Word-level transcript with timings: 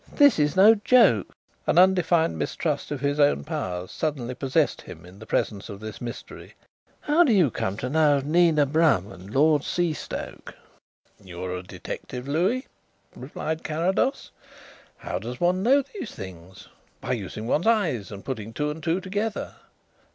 "This 0.13 0.39
is 0.39 0.55
no 0.55 0.73
joke." 0.73 1.31
An 1.67 1.77
undefined 1.77 2.35
mistrust 2.39 2.89
of 2.89 3.01
his 3.01 3.19
own 3.19 3.43
powers 3.43 3.91
suddenly 3.91 4.33
possessed 4.33 4.81
him 4.81 5.05
in 5.05 5.19
the 5.19 5.27
presence 5.27 5.69
of 5.69 5.79
this 5.79 6.01
mystery. 6.01 6.55
"How 7.01 7.23
do 7.23 7.31
you 7.31 7.51
come 7.51 7.77
to 7.77 7.87
know 7.87 8.17
of 8.17 8.25
Nina 8.25 8.65
Brun 8.65 9.11
and 9.11 9.29
Lord 9.29 9.61
Seastoke?" 9.61 10.55
"You 11.23 11.43
are 11.43 11.55
a 11.55 11.61
detective, 11.61 12.27
Louis," 12.27 12.65
replied 13.15 13.63
Carrados. 13.63 14.31
"How 14.97 15.19
does 15.19 15.39
one 15.39 15.61
know 15.61 15.83
these 15.83 16.09
things? 16.15 16.67
By 16.99 17.13
using 17.13 17.45
one's 17.45 17.67
eyes 17.67 18.11
and 18.11 18.25
putting 18.25 18.53
two 18.53 18.71
and 18.71 18.81
two 18.81 19.01
together." 19.01 19.53